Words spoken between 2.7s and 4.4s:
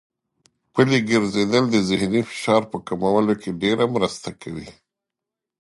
په کمولو کې ډېره مرسته